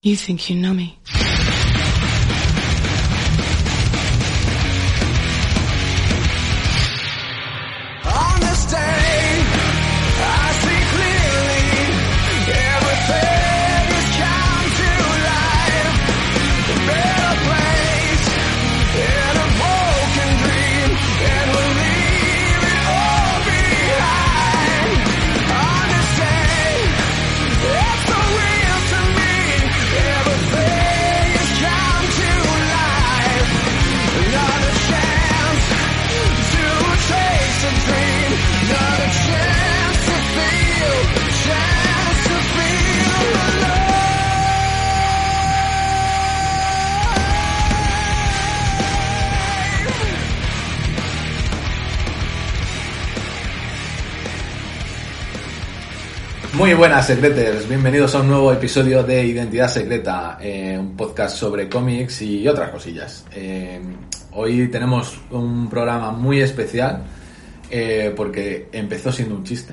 [0.00, 0.96] You think you know me.
[56.68, 57.66] Muy buenas, secreters.
[57.66, 62.68] Bienvenidos a un nuevo episodio de Identidad Secreta, eh, un podcast sobre cómics y otras
[62.68, 63.24] cosillas.
[63.34, 63.80] Eh,
[64.32, 67.04] hoy tenemos un programa muy especial
[67.70, 69.72] eh, porque empezó siendo un chiste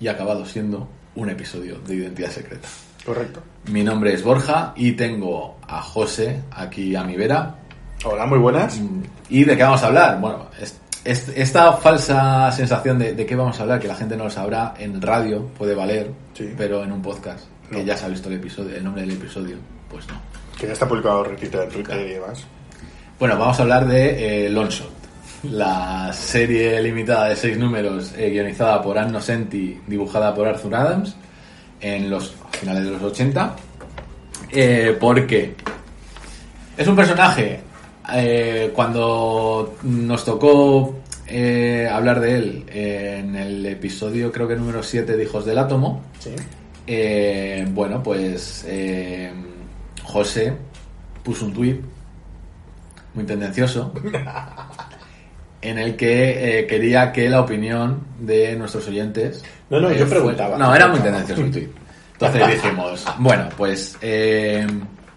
[0.00, 2.66] y ha acabado siendo un episodio de Identidad Secreta.
[3.06, 3.40] Correcto.
[3.70, 7.54] Mi nombre es Borja y tengo a José aquí a mi vera.
[8.04, 8.80] Hola, muy buenas.
[9.28, 10.20] ¿Y de qué vamos a hablar?
[10.20, 14.16] Bueno, es- es- esta falsa sensación de, de qué vamos a hablar, que la gente
[14.16, 16.52] no lo sabrá, en radio puede valer, Sí.
[16.56, 19.56] pero en un podcast, que ya se ha visto el episodio, el nombre del episodio,
[19.90, 20.20] pues no.
[20.58, 22.44] Que ya está publicado repito en Twitter y demás.
[23.18, 24.90] Bueno, vamos a hablar de eh, Longshot,
[25.44, 31.16] la serie limitada de seis números eh, guionizada por Anno Senti, dibujada por Arthur Adams
[31.80, 33.56] en los finales de los 80.
[34.52, 35.54] Eh, porque
[36.76, 37.60] es un personaje,
[38.14, 45.16] eh, cuando nos tocó eh, hablar de él en el episodio, creo que número 7
[45.16, 46.34] de Hijos del Átomo, Sí.
[46.86, 49.30] eh, bueno, pues eh,
[50.04, 50.52] José
[51.22, 51.80] puso un tuit
[53.14, 53.92] muy tendencioso
[55.62, 59.44] en el que eh, quería que la opinión de nuestros oyentes...
[59.68, 60.56] No, no, eh, yo fue- preguntaba.
[60.56, 61.70] No, era muy tendencioso el tuit.
[62.14, 64.66] Entonces dijimos, bueno, pues eh,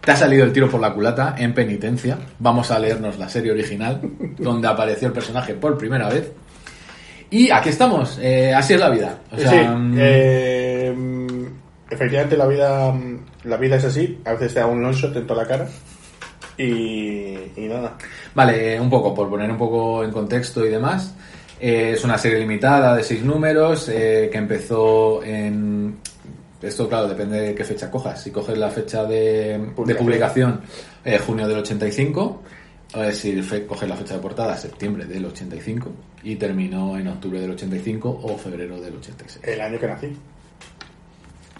[0.03, 2.17] te ha salido el tiro por la culata en penitencia.
[2.39, 4.01] Vamos a leernos la serie original,
[4.37, 6.31] donde apareció el personaje por primera vez.
[7.29, 9.19] Y aquí estamos, eh, así es la vida.
[9.31, 10.95] O sea, sí, mm, eh,
[11.89, 12.93] efectivamente la vida
[13.43, 14.19] la vida es así.
[14.25, 15.67] A veces te da un long shot en toda la cara.
[16.57, 17.97] Y, y nada.
[18.35, 21.15] Vale, eh, un poco, por poner un poco en contexto y demás.
[21.59, 25.97] eh, es una serie limitada de seis números eh, que empezó en...
[26.63, 28.21] Esto, claro, depende de qué fecha cojas.
[28.21, 30.61] Si coges la fecha de, de Publicación.
[31.03, 32.41] eh, junio del 85,
[32.95, 35.89] eh, si coges la fecha de portada, septiembre del 85,
[36.23, 39.39] y terminó en octubre del 85 o febrero del 86.
[39.43, 40.17] El año que nací.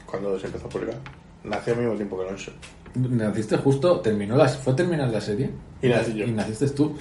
[0.06, 0.96] Cuando se empezó a publicar.
[1.44, 2.56] Nací al mismo tiempo que long shot.
[2.96, 5.50] Naciste justo, terminó la, ¿fue terminar la serie?
[5.82, 6.26] Y nací yo.
[6.26, 6.96] Y naciste tú.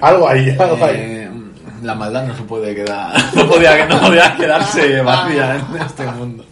[0.00, 0.96] Algo ahí, algo ahí.
[0.96, 1.30] Eh,
[1.82, 6.44] la maldad no se puede quedar, no podía, no podía quedarse vacía en este mundo.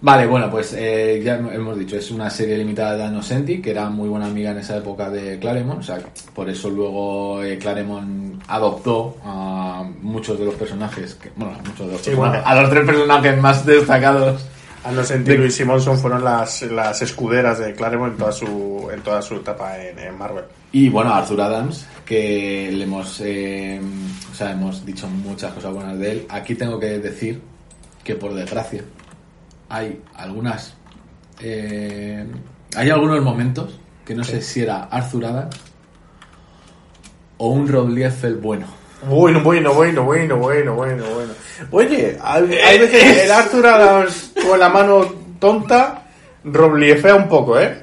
[0.00, 3.72] Vale, bueno, pues eh, ya hemos dicho, es una serie limitada de Anno Senti, que
[3.72, 5.98] era muy buena amiga en esa época de Claremont, o sea,
[6.32, 11.86] por eso luego eh, Claremont adoptó a muchos de los personajes, que, bueno, a muchos
[11.86, 12.42] de los Sí, personajes, bueno.
[12.46, 14.46] a los tres personajes más destacados.
[14.84, 19.00] Anno Senti y Louis Simonson fueron las, las escuderas de Claremont en toda su, en
[19.00, 20.44] toda su etapa en, en Marvel.
[20.70, 23.80] Y bueno, Arthur Adams, que le hemos, eh,
[24.30, 26.26] o sea, hemos dicho muchas cosas buenas de él.
[26.28, 27.40] Aquí tengo que decir
[28.04, 28.84] que por desgracia
[29.68, 30.74] hay algunas,
[31.40, 32.26] eh,
[32.76, 35.56] hay algunos momentos que no sé si era Arthur Adams
[37.36, 38.66] o un Rob Liefeld bueno.
[39.08, 41.32] Bueno, bueno, bueno, bueno, bueno, bueno, bueno.
[41.70, 45.04] Oye, hay, hay veces el Arthur Adams con la mano
[45.38, 46.02] tonta
[46.44, 47.82] robliefea un poco, ¿eh?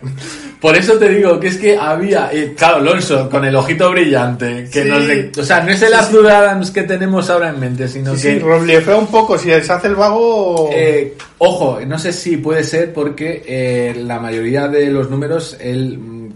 [0.66, 4.68] Por eso te digo que es que había, eh, claro, Alonso con el ojito brillante,
[4.74, 4.90] que Sí.
[4.90, 8.16] nos de- o sea, no es el Arthur Adams que tenemos ahora en mente, sino
[8.16, 9.38] Sí, que sí, robliefea un poco.
[9.38, 10.72] Si se hace el vago...
[10.74, 16.00] Eh, ojo, no sé si puede ser porque eh, la mayoría de los números el,
[16.00, 16.30] mm,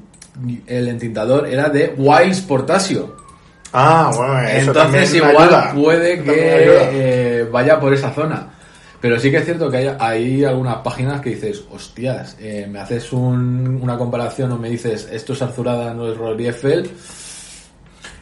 [0.67, 3.15] el entintador era de Wiles Portasio.
[3.73, 5.73] ah, bueno, eso Entonces igual ayuda.
[5.73, 8.47] puede que eh, vaya por esa zona.
[9.01, 12.79] Pero sí que es cierto que hay, hay algunas páginas que dices, hostias, eh, me
[12.79, 16.89] haces un- una comparación o me dices, esto es Arzurada, no es Rory Eiffel.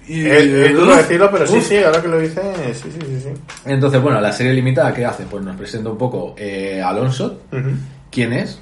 [0.08, 1.68] Y, Es, duro decirlo, pero sí, Uf.
[1.68, 2.44] sí, ahora que lo dices,
[2.74, 3.20] sí, sí, sí.
[3.24, 3.30] sí.
[3.66, 5.24] Entonces, bueno, la serie limitada, ¿qué hace?
[5.26, 7.42] Pues nos presenta un poco eh, Alonso,
[8.12, 8.60] quién es,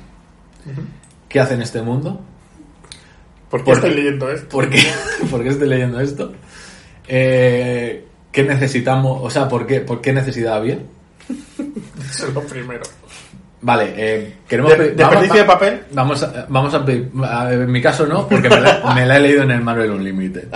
[1.30, 2.22] qué hace en este mundo,
[3.50, 3.96] ¿Por qué ¿Por estoy qué?
[3.98, 4.48] leyendo esto?
[4.50, 4.80] ¿Por qué,
[5.30, 6.34] ¿Por qué estoy leyendo esto?
[7.08, 9.20] Eh, ¿Qué necesitamos?
[9.22, 10.80] O sea, ¿por qué, ¿por qué necesidad había?
[12.18, 12.82] Eso es lo primero.
[13.62, 14.72] Vale, eh, queremos...
[14.72, 15.82] ¿De- pedir- desperdicio de papel?
[15.94, 19.18] Vamos a, vamos a pedir- a- En mi caso no, porque me la, me la
[19.18, 20.48] he leído en el Marvel Unlimited.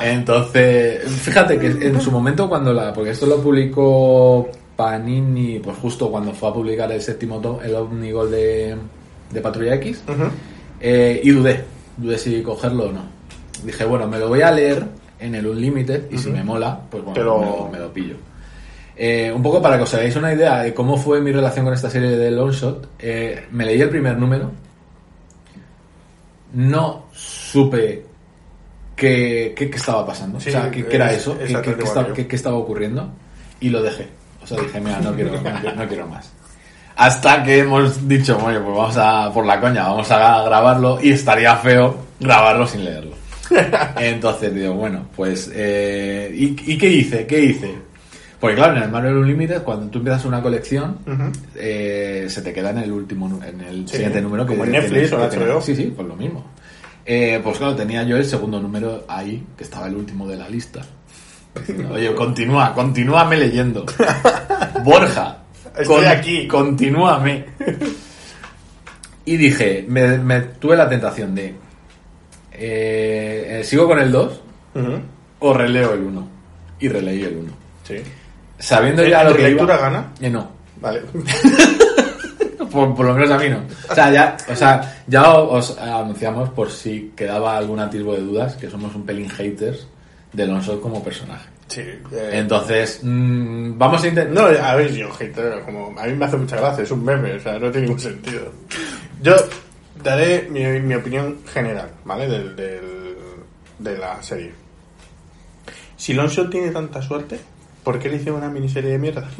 [0.00, 2.92] Entonces, fíjate que en su momento cuando la...
[2.92, 7.74] Porque esto lo publicó Panini, pues justo cuando fue a publicar el séptimo tomo, el
[7.74, 8.76] Omnigol de,
[9.30, 10.02] de Patrulla X.
[10.80, 11.64] Eh, y dudé,
[11.96, 13.02] dudé si cogerlo o no.
[13.64, 14.84] Dije, bueno, me lo voy a leer
[15.20, 18.16] en el Unlimited y si me mola, pues bueno, lo, me lo pillo.
[18.96, 21.74] Eh, un poco para que os hagáis una idea de cómo fue mi relación con
[21.74, 24.52] esta serie de Long Shot, eh, me leí el primer número,
[26.52, 28.04] no supe
[28.94, 31.44] qué, qué- qué estaba pasando, Sí, o sea, qué, qué era es- eso, qué,
[31.82, 33.10] estaba, estaba ocurriendo
[33.60, 34.06] y lo dejé.
[34.42, 36.30] O sea, dije, mira, no quiero, no quiero, no quiero más.
[36.96, 41.10] Hasta que hemos dicho, bueno, pues vamos a, por la coña, vamos a grabarlo y
[41.10, 43.16] estaría feo grabarlo sin leerlo.
[43.98, 47.26] Entonces digo, bueno, pues, eh, ¿y, y qué hice?
[47.26, 47.74] ¿Qué hice?
[48.44, 50.98] Porque claro, en el Marvel Unlimited, cuando tú empiezas una colección,
[51.54, 54.72] eh, se te queda en el último, en el Sí, siguiente número que como en
[54.72, 55.62] Netflix o HBO.
[55.62, 56.44] Sí, sí, pues lo mismo.
[57.06, 60.46] Eh, pues claro, tenía yo el segundo número ahí, que estaba el último de la
[60.50, 60.82] lista.
[61.58, 63.86] Diciendo, Oye, continúa, continúame leyendo.
[64.84, 65.38] Borja,
[65.78, 66.46] Estoy aquí.
[66.46, 67.46] Continúame.
[69.24, 71.46] Y dije, me, me tuve la tentación de,
[72.52, 74.40] eh, eh, ¿sigo con el 2
[74.74, 74.98] Ujú.
[75.38, 76.28] o releo el 1?
[76.80, 77.52] Y releí el 1.
[77.84, 77.94] Sí.
[78.58, 80.12] Sabiendo ¿En ya lo que lectura iba- gana?
[80.20, 80.48] Eh, no,
[80.80, 81.00] Vale.
[82.70, 83.60] por, por lo menos a mí no.
[83.90, 88.54] O sea, ya, o sea, ya os anunciamos por si quedaba algún atisbo de dudas
[88.56, 89.86] que somos un pelín haters
[90.32, 91.48] de Lonso como personaje.
[91.68, 91.80] Sí.
[91.80, 94.32] eh, Entonces, mm, vamos a intentar...
[94.34, 97.34] No, a ver, yo, hater, como, a mí me hace mucha gracia, es un meme,
[97.34, 98.52] o sea, no tiene ningún sentido.
[99.22, 99.34] Yo
[100.02, 102.28] daré mi, mi opinión general, ¿vale?
[102.28, 103.04] Del, del-
[103.78, 104.52] de la serie.
[105.96, 107.38] Si Longshot tiene tanta suerte,
[107.84, 109.30] ¿por qué le hicieron una miniserie de mierda?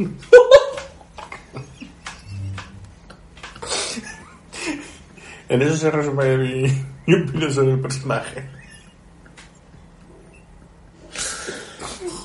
[5.48, 6.62] en eso se resume mi,
[7.06, 8.44] mi opinión sobre el personaje.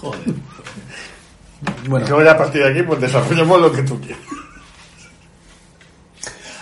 [0.01, 0.35] Joder.
[1.87, 4.21] Bueno, Yo ya a partir de aquí, pues desarrollemos lo que tú quieras.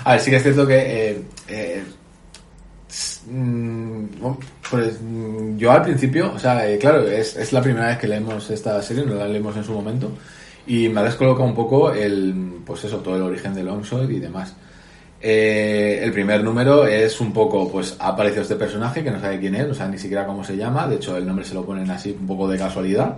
[0.03, 1.83] A ver, sí que es cierto que eh, eh,
[4.69, 8.07] pues mm, yo al principio, o sea, eh, claro, es, es la primera vez que
[8.07, 10.11] leemos esta serie, no la leemos en su momento,
[10.65, 14.19] y me ha descolocado un poco el, pues eso, todo el origen de Longshot y
[14.19, 14.55] demás.
[15.19, 19.39] Eh, el primer número es un poco, pues ha aparecido este personaje que no sabe
[19.39, 21.65] quién es, no sabe ni siquiera cómo se llama, de hecho el nombre se lo
[21.65, 23.17] ponen así un poco de casualidad.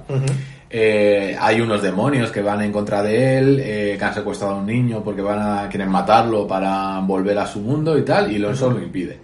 [0.69, 4.57] Eh, hay unos demonios que van en contra de él, eh, que han secuestrado a
[4.59, 8.37] un niño porque van a quieren matarlo para volver a su mundo y tal, y
[8.37, 9.19] Lonso lo impide.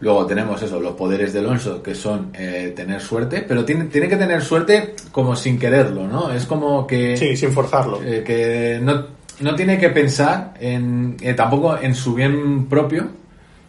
[0.00, 4.08] Luego tenemos eso, los poderes de Lonso, que son eh, tener suerte, pero tiene, tiene
[4.08, 6.30] que tener suerte como sin quererlo, ¿no?
[6.32, 8.00] Es como que, Sí, sin forzarlo.
[8.04, 9.06] eh, que no,
[9.40, 13.08] no tiene que pensar en, eh, tampoco en su bien propio,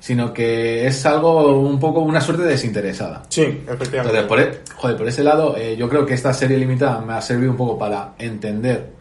[0.01, 3.24] sino que es algo un poco una suerte desinteresada.
[3.29, 3.98] Sí, efectivamente.
[4.19, 7.13] Entonces, por, e- joder, por ese lado, eh, yo creo que esta serie limitada me
[7.13, 8.97] ha servido un poco para entender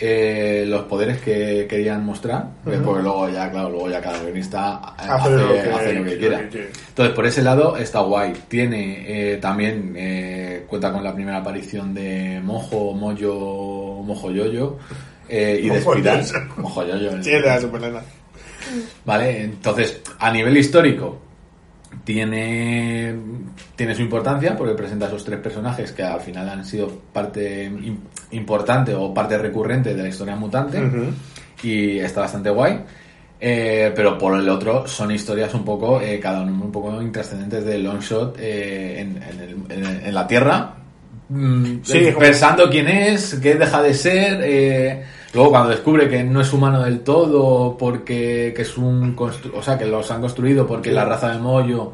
[0.00, 4.76] eh, los poderes que querían mostrar, eh, porque luego ya, claro, luego ya cada guionista
[4.96, 6.48] hace, lo que- hace lo que lo quiera.
[6.48, 6.70] que.
[6.88, 8.32] Entonces, por ese lado está guay.
[8.48, 13.34] Tiene eh, también, eh, cuenta con la primera aparición de Mojo, Moyo,
[14.02, 14.78] Mojo Yoyo
[15.28, 16.24] eh, y de Mojo Espiral.
[16.24, 16.40] Yoyo.
[16.56, 17.22] Mojo Yoyo.
[17.22, 18.02] Sí, de la.
[19.04, 21.18] Vale, entonces, a nivel histórico,
[22.12, 23.14] tiene,
[23.76, 27.68] tiene su importancia porque presenta a esos tres personajes que al final han sido parte
[27.70, 27.98] im-
[28.32, 30.78] importante o parte recurrente de la historia mutante
[31.62, 32.80] y está bastante guay.
[33.42, 37.64] Eh, pero por el otro son historias un poco, eh, cada uno un poco intrascendentes
[37.64, 40.74] de Longshot eh, en, en, el- en- en la Tierra.
[41.30, 44.40] Mm, Sí, eh, como- pensando quién es, qué deja de ser.
[45.34, 49.16] Luego cuando descubre que no es humano del todo, porque que es un
[49.54, 51.92] o sea que los han construido porque la raza de Moyo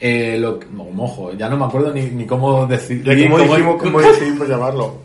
[0.00, 3.02] eh, lo, no, mojo, ya no me acuerdo ni, ni cómo decir.
[3.04, 4.96] Cómo- dijimos, como decidimos llamarlo.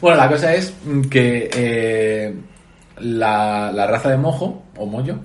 [0.00, 0.72] bueno, la cosa es
[1.10, 2.34] que eh,
[3.00, 5.16] la, la raza de mojo, o mollo,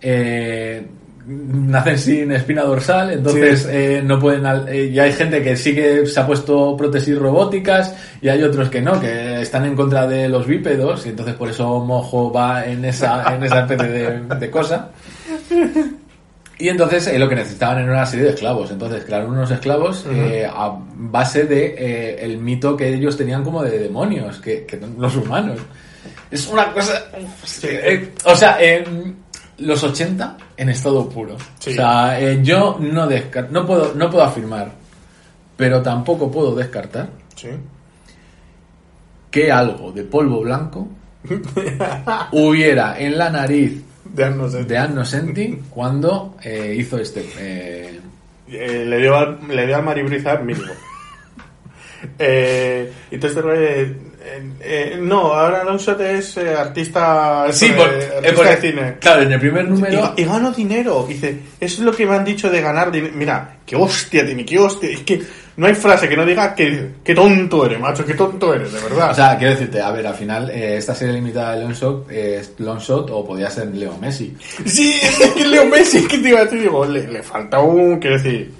[0.00, 0.86] eh,
[1.26, 3.68] nacen sin espina dorsal, entonces Sí.
[3.70, 4.44] eh, no pueden.
[4.68, 8.68] eh, y hay gente que sí que se ha puesto prótesis robóticas y hay otros
[8.68, 12.66] que no, que están en contra de los bípedos y entonces por eso Mojo va
[12.66, 14.90] en esa, en esa especie de, de cosa.
[16.58, 18.70] Y entonces eh, lo que necesitaban era una serie de esclavos.
[18.70, 23.62] Entonces crearon unos esclavos eh, a base de eh, el mito que ellos tenían como
[23.64, 25.58] de demonios, que, que los humanos.
[26.30, 27.02] Es una cosa...
[28.24, 28.58] o sea,
[29.62, 31.36] los 80 en estado puro.
[31.58, 31.70] Sí.
[31.70, 33.08] O sea, eh, yo no,
[33.50, 34.70] no, puedo, no puedo afirmar,
[35.56, 37.48] pero tampoco puedo descartar Sí.
[39.30, 40.88] que algo de polvo blanco
[42.32, 44.64] hubiera en la nariz De no sé.
[44.64, 47.24] de Anno Senti cuando eh, hizo este...
[47.38, 48.00] eh,
[48.48, 50.72] le dio al, le dio al mínimo.
[52.18, 52.92] eh,
[54.24, 58.94] eh, eh, no, ahora Longshot es eh, artista, Sí, eh, por- artista porque- de cine.
[59.00, 60.14] Claro, en el primer número...
[60.16, 61.04] Y, y gano dinero.
[61.08, 63.12] Dice, eso es lo que me han dicho de ganar dinero.
[63.16, 64.90] Mira, qué hostia tiene, qué hostia.
[64.90, 65.20] Es que
[65.56, 68.80] no hay frase que no diga que qué tonto eres, macho, qué tonto eres, de
[68.80, 69.10] verdad.
[69.10, 73.10] O sea, quiero decirte, a ver, al final, esta serie limitada de Longshot es Longshot
[73.10, 74.34] o podía ser Leo Messi.
[74.64, 76.60] Sí, es que Leo Messi, que te iba a decir?
[76.62, 78.50] Digo, le, le falta un, quiero decir,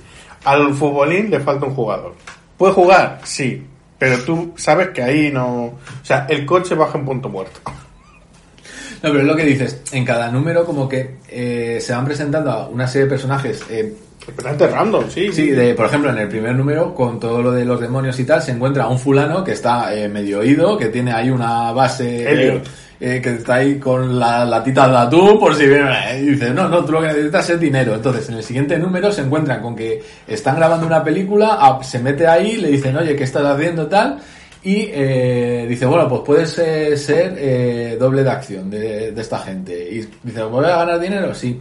[0.44, 2.14] al futbolín le falta un jugador.
[2.58, 3.20] ¿Puede jugar?
[3.24, 3.62] Sí,
[4.02, 5.66] pero tú sabes que ahí no...
[5.66, 7.60] O sea, el coche baja en punto muerto.
[7.64, 12.50] No, pero es lo que dices, en cada número como que eh, se van presentando
[12.50, 13.62] a una serie de personajes...
[13.70, 13.94] eh,
[14.26, 15.32] Bastante random, sí.
[15.32, 18.24] Sí, de, por ejemplo, en el primer número, con todo lo de los demonios y
[18.24, 22.28] tal, se encuentra un fulano que está eh, medio oído, que tiene ahí una base...
[22.28, 22.66] Elliot.
[23.04, 26.50] Eh, que está ahí con la latita de atún por si viene eh, y dice
[26.50, 29.60] no no tú lo que necesitas es dinero entonces en el siguiente número se encuentran
[29.60, 33.88] con que están grabando una película se mete ahí le dicen oye qué estás haciendo
[33.88, 34.18] tal
[34.62, 39.72] y eh, dice bueno pues puedes eh, ser doble de acción de, de esta gente
[39.72, 41.60] y dice voy a ganar dinero sí.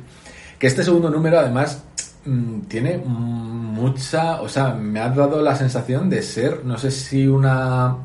[0.60, 1.84] Que este segundo número además
[2.24, 7.26] mm, tiene mucha o sea me ha dado la sensación de ser no sé si
[7.26, 7.98] una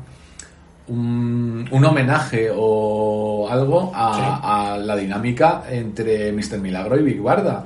[0.89, 6.59] un, un homenaje o algo a, a la dinámica entre Mr.
[6.59, 7.65] Milagro y Big Barda.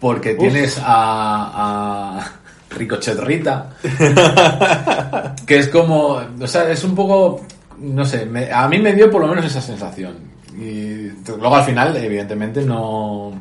[0.00, 2.30] Porque tienes a, a
[2.70, 3.70] Ricochet Rita,
[5.46, 7.40] que es como, o sea, es un poco,
[7.78, 10.14] no sé, me- a mí me dio por lo menos esa sensación.
[10.58, 13.32] Y luego al final, evidentemente, no...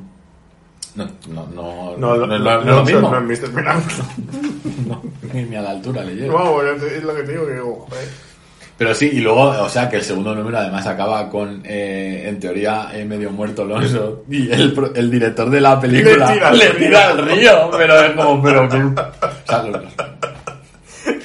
[0.95, 3.09] No, no, no, No, no, no, es no, lo- no es lo mismo.
[3.19, 3.49] no es Mr.
[3.53, 3.81] Milagro.
[4.87, 5.01] No,
[5.33, 6.33] ni ni a la altura le llega.
[6.33, 8.07] No, bueno, es lo que te digo, que digo, joder.
[8.77, 12.39] Pero sí, y luego, o sea, que el segundo número además acaba con, eh, en
[12.39, 16.57] teoría, eh, medio muerto Alonso y el, el director de la película Le tira al
[16.57, 16.87] le río.
[16.87, 19.63] tira al río, pero es como, pero o sea,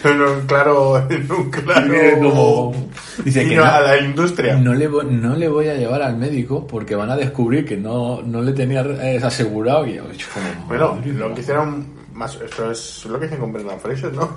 [0.05, 2.19] En un claro, en un claro...
[2.23, 2.88] como...
[3.25, 4.57] Dice que no, a la industria.
[4.57, 8.23] no le, no le voy a llevar al médico porque van a descubrir que no,
[8.23, 13.19] no le tenía eh, asegurado y como, Bueno, lo que hicieron más, esto es lo
[13.19, 14.37] que hicieron con Brendan Fraser, ¿no?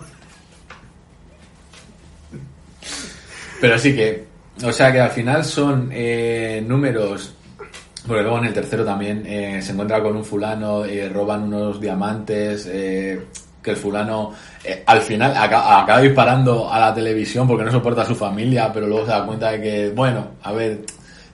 [3.62, 4.26] Pero sí que,
[4.64, 7.36] o sea que al final son eh, números,
[8.08, 11.80] porque luego en el tercero también eh, se encuentra con un fulano, eh, roban unos
[11.80, 13.22] diamantes, eh,
[13.62, 18.02] que el fulano eh, al final aca- acaba disparando a la televisión porque no soporta
[18.04, 20.82] a su familia, pero luego se da cuenta de que, bueno, a ver,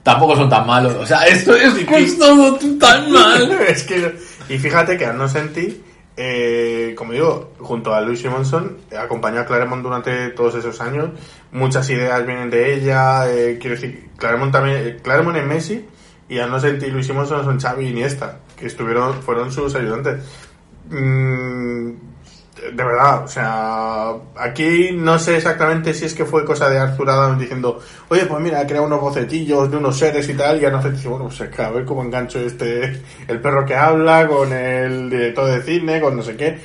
[0.03, 0.93] tampoco son tan malos.
[0.95, 3.51] O sea, esto es, es todo tan mal.
[3.67, 4.15] es que,
[4.49, 5.81] y fíjate que no sentí,
[6.17, 11.09] eh, como digo, junto a Louis Simonson, eh, acompañó a Claremont durante todos esos años.
[11.51, 13.29] Muchas ideas vienen de ella.
[13.31, 15.85] eh, quiero decir, Claremont también, eh, Claremont es Messi
[16.29, 20.23] y a no sentir Luis Simonson son Xavi y Iniesta, que estuvieron, fueron sus ayudantes.
[20.89, 21.91] Mm,
[22.55, 27.09] de verdad, o sea, aquí no sé exactamente si es que fue cosa de Arthur
[27.09, 30.61] Adams diciendo, oye, pues mira, he creado unos bocetillos de unos seres y tal, y
[30.61, 33.65] ya no sé, dice, bueno, pues es que a ver cómo engancho este, el perro
[33.65, 36.57] que habla con el director de cine, con no sé qué.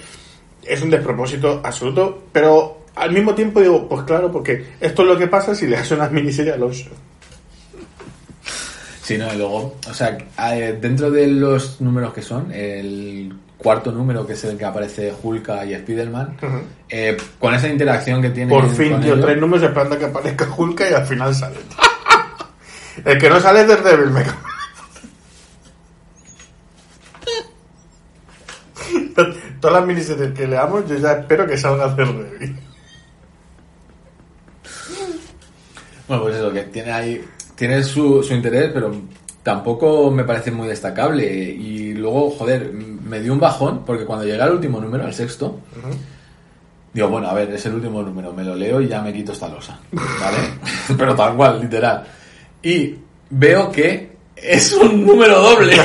[0.62, 5.18] Es un despropósito absoluto, pero al mismo tiempo digo, pues claro, porque esto es lo
[5.18, 6.90] que pasa si le haces una miniserie a Alonso.
[9.02, 10.16] Sí, no, y luego, o sea,
[10.80, 15.64] dentro de los números que son, el cuarto número, que es el que aparece Hulka
[15.64, 16.36] y Spider-Man,
[16.88, 18.50] eh, con esa interacción que tiene.
[18.50, 21.56] Por fin, tío, ellos, tres números esperando que aparezca Hulk y al final sale.
[23.04, 24.24] El que no sale es Daredevil, me.
[29.60, 32.58] Todas las miniseries que leamos, yo ya espero que salga Daredevil.
[36.08, 37.24] Bueno, pues eso, que tiene ahí.
[37.54, 38.90] Tiene su, su interés, pero
[39.42, 41.24] tampoco me parece muy destacable.
[41.32, 45.58] Y luego, joder, me dio un bajón, porque cuando llega el último número, el sexto,
[46.92, 49.32] digo, bueno, a ver, es el último número, me lo leo y ya me quito
[49.32, 49.78] esta losa.
[49.92, 50.38] ¿Vale?
[50.98, 52.04] pero tal cual, literal.
[52.62, 52.94] Y
[53.30, 55.76] veo que es un número doble.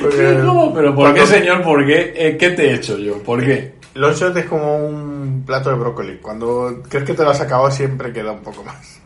[0.00, 0.74] Porque- ¿Cómo?
[0.74, 1.62] Pero ¿por qué, señor?
[1.62, 2.12] ¿Por qué?
[2.16, 3.22] Eh, ¿Qué te he hecho yo?
[3.22, 3.74] ¿Por qué?
[3.94, 6.16] Long shot es como un plato de brócoli.
[6.18, 8.98] Cuando crees que te lo has acabado siempre queda un poco más.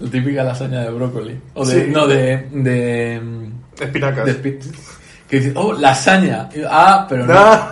[0.00, 1.40] La típica lasaña de brócoli.
[1.54, 1.90] O de, Sí.
[1.90, 3.20] no, de, de,
[3.78, 4.26] Espinacas.
[4.26, 4.58] de
[5.28, 6.48] que dice, oh, lasaña.
[6.68, 7.70] Ah, pero no.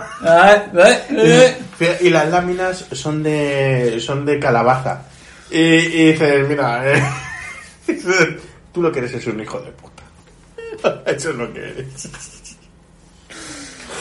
[1.99, 5.03] Y las láminas son de son de calabaza.
[5.51, 7.03] Y, y dices, mira, eh,
[7.87, 8.29] dices,
[8.71, 10.03] tú lo que eres es un hijo de puta.
[11.11, 12.09] Eso es lo que eres.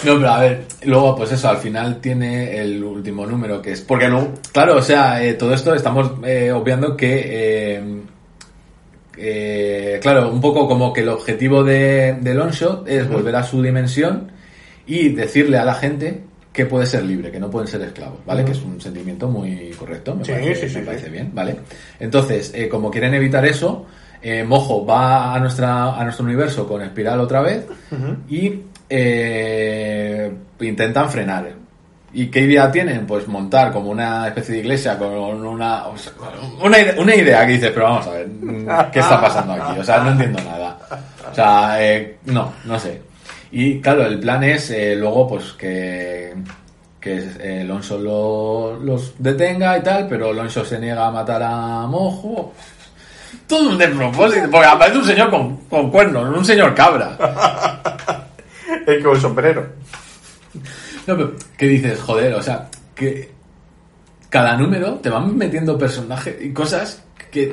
[0.04, 3.80] No, pero a ver, luego pues eso, al final tiene el último número que es...
[3.80, 7.22] Porque luego, claro, o sea, eh, todo esto estamos eh, obviando que...
[7.76, 7.82] eh,
[9.16, 13.60] eh, claro, un poco como que el objetivo de, de Longshot es volver a su
[13.60, 14.30] dimensión
[14.86, 18.44] y decirle a la gente que puede ser libre, que no pueden ser esclavos, ¿vale?
[18.44, 21.56] Que es un sentimiento muy correcto, me Sí, parece, sí, sí, me parece bien, ¿vale?
[21.98, 23.86] Entonces, eh, como quieren evitar eso,
[24.22, 27.66] eh, Mojo va a, nuestra, a nuestro universo con Espiral otra vez
[28.28, 31.48] y eh, intentan frenar.
[32.12, 33.06] ¿Y qué idea tienen?
[33.06, 36.12] Pues montar como una especie de iglesia con una, o sea,
[36.62, 39.78] una, ide- una idea que dices, pero vamos a ver, mm, ¿qué está pasando aquí?
[39.78, 40.78] O sea, no entiendo nada.
[41.30, 43.02] O sea, eh, no, no sé.
[43.52, 46.34] Y claro, el plan es eh, luego pues que,
[46.98, 52.54] que Alonso lo- los detenga y tal, pero Alonso se niega a matar a Mojo.
[53.46, 57.16] Todo un despropósito, porque aparece un señor con, con cuernos, un señor cabra.
[58.88, 59.66] El sombrero.
[61.06, 62.00] No, pero, ¿qué dices?
[62.00, 63.30] Joder, o sea, que
[64.30, 67.52] cada número te van metiendo personajes y cosas que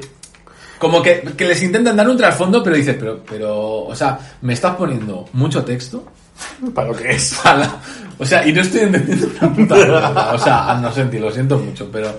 [0.79, 4.53] como que, que les intentan dar un trasfondo, pero dices, pero, pero, o sea, me
[4.53, 6.05] estás poniendo mucho texto.
[6.73, 7.39] Para lo que es.
[7.43, 7.79] para-
[8.17, 10.33] o sea, y no estoy entendiendo una puta.
[10.33, 12.13] O sea, no sentí, lo siento mucho, pero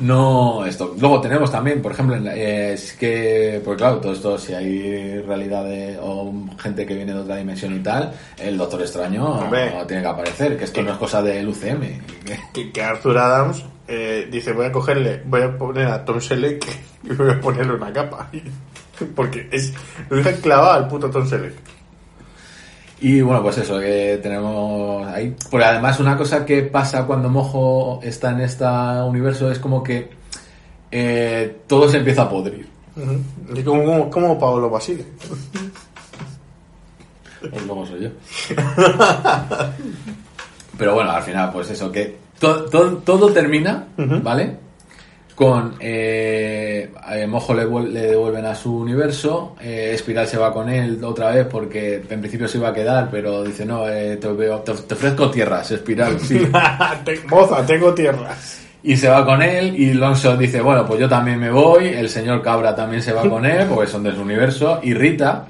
[0.00, 0.94] no esto.
[0.98, 5.64] Luego tenemos también, por ejemplo, eh, es que, pues claro, todo esto, si hay realidad
[5.64, 9.72] de, o gente que viene de otra dimensión y tal, el Doctor Extraño Hombre.
[9.74, 12.00] no tiene que aparecer, que esto no es cosa del UCM.
[12.72, 16.64] que- Arthur Adams eh, dice, voy a cogerle, voy a poner a Tom Selleck
[17.04, 18.30] y voy a ponerle una capa.
[19.14, 19.72] Porque es,
[20.10, 21.54] lo dejan clavado al puto Tom Selleck.
[23.00, 25.34] Y bueno, pues eso, que tenemos ahí.
[25.50, 30.10] Porque además una cosa que pasa cuando Mojo está en este universo es como que
[30.90, 32.66] eh, todo se empieza a podrir.
[32.96, 33.20] Ujú.
[33.58, 35.04] Y como, como, como Paolo Basile.
[37.50, 38.10] Pues luego soy yo.
[40.78, 44.56] Pero bueno, al final, pues eso, que to- to- todo termina, ¿vale?
[45.38, 46.90] Con eh,
[47.28, 51.46] Mojo le, le devuelven a su universo, eh, Espiral se va con él otra vez
[51.48, 54.94] porque en principio se iba a quedar, pero dice, no, eh, te, veo- te- te
[54.94, 56.40] ofrezco tierras, Espiral, sí.
[57.30, 58.62] Moza, tengo tierras.
[58.82, 62.08] Y se va con él y Longshot dice, bueno, pues yo también me voy, el
[62.08, 65.46] señor Cabra también se va con él, porque son de su universo, y Rita,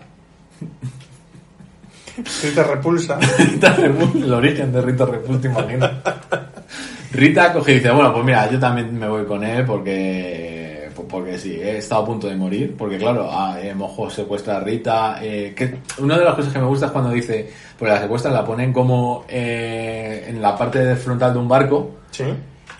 [2.42, 3.18] Rita repulsa.
[3.38, 5.92] Rita el origen de Rita Repul, te imaginas.
[7.12, 11.06] Rita coge y dice, bueno, pues mira, yo también me voy con él porque pues
[11.08, 14.60] porque sí, he estado a punto de morir, porque claro, a, eh, Mojo secuestra a
[14.60, 18.00] Rita, eh, que una de las cosas que me gusta es cuando dice, pues la
[18.00, 22.24] secuestran, la ponen como eh, en la parte frontal de un barco, Sí.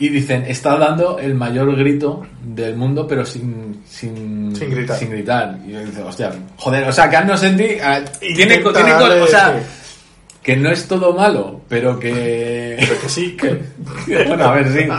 [0.00, 4.96] y dicen, está dando el mayor grito del mundo, pero sin, sin, Sin gritar.
[4.98, 5.58] sin gritar.
[5.64, 9.54] Y yo dice, hostia, joder, o sea, que no sentí, ah, tiene, tiene o sea.
[10.42, 12.76] Que no es todo malo, pero que...
[12.78, 13.36] Pero que sí.
[13.36, 13.62] que-
[14.26, 14.78] bueno, a ver, sí.
[14.88, 14.98] pero-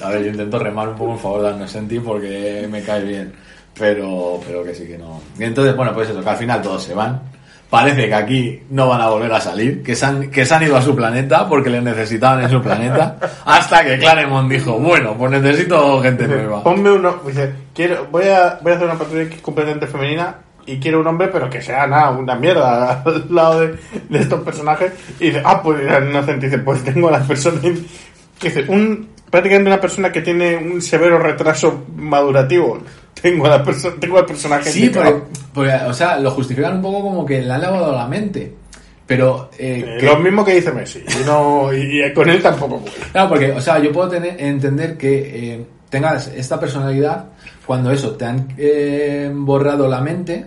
[0.00, 3.32] A ver, yo intento remar un poco en favor de Arnosenti porque me cae bien,
[3.78, 5.20] pero, pero que sí que no.
[5.38, 7.20] Y entonces, bueno, pues eso, que al final todos se van.
[7.68, 10.62] Parece que aquí no van a volver a salir, que se han, que se han
[10.62, 15.14] ido a su planeta porque les necesitaban en su planeta, hasta que Claremont dijo, bueno,
[15.18, 16.62] pues necesito gente nueva.
[16.62, 17.20] Ponme uno.
[17.26, 20.34] Dice, quiero, voy a, voy a hacer una patrulla completamente femenina
[20.72, 23.74] y quiero un hombre, pero que sea nada, una mierda al lado de,
[24.08, 24.92] de estos personajes.
[25.20, 27.60] Y dice, ah, pues Inocente dice, pues tengo a la persona.
[27.60, 32.78] Que dice, un, prácticamente una persona que tiene un severo retraso madurativo.
[33.20, 34.70] Tengo a la persona, tengo al personaje.
[34.70, 34.92] Sí,
[35.52, 38.54] porque, o sea, lo justifican un poco como que le han lavado la mente.
[39.06, 41.02] Pero, eh, Eh, que- Lo mismo que dice Messi.
[41.20, 42.94] Y, no, y, y con él tampoco puede.
[43.10, 47.24] Claro, porque, o sea, yo puedo tener, entender que eh, tengas esta personalidad
[47.68, 50.46] cuando eso, te han eh, borrado la mente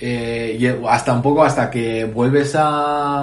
[0.00, 3.20] eh, y hasta un poco hasta que vuelves a,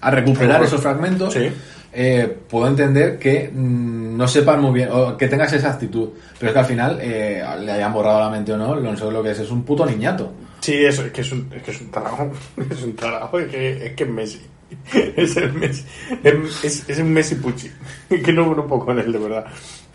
[0.00, 1.50] a recuperar Recuper- esos fragmentos, Sí.
[1.92, 6.50] eh, puedo entender que mm, no sepan muy bien, o que tengas esa actitud, pero
[6.50, 9.22] es que al final, eh, le hayan borrado la mente o no, lo sé lo
[9.22, 10.32] que es, es un puto niñato.
[10.60, 12.30] Sí, eso, es que es un, es que es un tarao.
[12.70, 14.40] Es un tarao, es que es, que es Messi.
[15.16, 15.84] es el Messi.
[16.22, 17.68] Es, es- es un Messi Pucci.
[18.24, 19.44] que no no puedo con él, de verdad.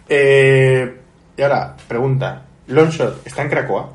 [0.09, 0.93] Eh,
[1.37, 2.41] y ahora, pregunta.
[2.67, 3.91] Longshot, ¿está en Cracoa?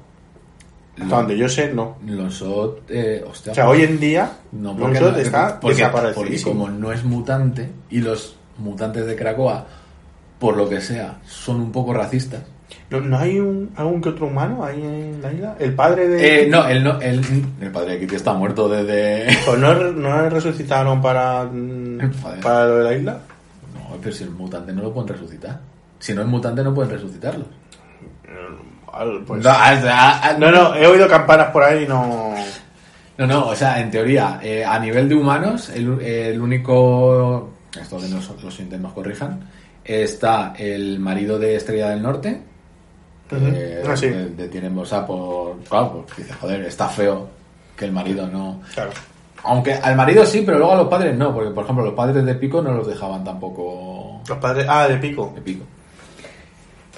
[1.01, 1.97] Hasta donde yo sé, no.
[2.07, 6.15] Lonsot, eh, hostia, O sea, hoy en día, no, Longshot está porque, desaparecido.
[6.23, 9.67] porque como no es mutante y los mutantes de Krakoa,
[10.39, 12.43] por lo que sea, son un poco racistas.
[12.91, 15.57] ¿No, no hay un, algún que otro humano ahí en la isla?
[15.59, 16.45] ¿El padre de.?
[16.45, 17.23] Eh, no, el, no el,
[17.61, 19.29] el padre de Kitty está muerto desde...
[19.47, 21.49] Pues no, no resucitaron para,
[22.43, 23.21] para lo de la isla?
[23.75, 25.61] No, pero si el mutante no lo pueden resucitar.
[26.03, 27.45] Si no es mutante no pueden resucitarlo.
[28.93, 29.53] Al- Pues, No,
[30.39, 32.35] no, no, he oído campanas por ahí y no.
[33.19, 37.51] No, no, o sea, en teoría, eh, a nivel de humanos, el, el único.
[37.81, 39.41] Esto que nos, los oyentes nos corrijan.
[39.85, 42.43] Está el marido de Estrella del Norte.
[43.29, 44.09] que Ah, sí.
[44.09, 45.59] que detienen, sea, por.
[45.69, 47.29] Claro, pues dice, joder, está feo
[47.77, 48.61] que el marido no.
[48.75, 48.91] Claro.
[49.45, 52.25] Aunque al marido sí, pero luego a los padres no, porque por ejemplo, los padres
[52.25, 54.67] de Pico no los dejaban tampoco Los padres.
[54.69, 55.33] Ah, de pico.
[55.35, 55.65] de pico.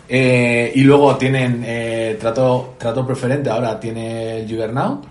[0.08, 5.04] Eh, y luego tienen eh, trato, trato preferente, ahora tiene el Juggernaut,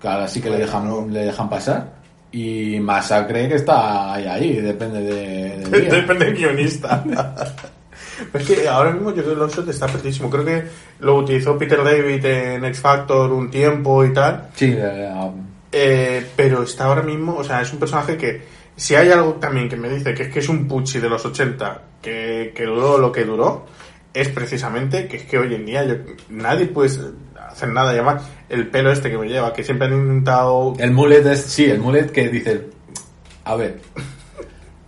[0.00, 1.94] que ahora sí que le dejan, le dejan pasar.
[2.32, 5.90] Y Masacre que está ahí, ahí depende de, del día.
[6.00, 7.04] Depende del guionista.
[8.34, 10.28] es que ahora mismo yo creo que Longshot está perdidísimo.
[10.30, 10.64] Creo que
[10.98, 14.48] lo utilizó Peter David en X Factor un tiempo y tal.
[14.54, 14.76] Sí,
[15.70, 18.42] Eh, pero está ahora mismo, o sea, es un personaje que,
[18.76, 21.24] si hay algo también que me dice que es que es un puchi de los
[21.24, 23.66] 80, que, que duró lo que duró,
[24.14, 25.96] es precisamente que es que hoy en día yo-
[26.30, 26.88] nadie puede
[27.50, 27.92] hacer nada.
[27.92, 30.74] Y además, el pelo este que me lleva, que siempre han intentado.
[30.78, 32.68] el mullet es, sí, el mullet que dice,
[33.44, 33.80] a ver,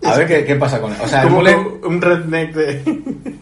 [0.04, 0.98] a ver qué, qué pasa con él.
[1.02, 3.34] O sea, el mullet, un redneck de.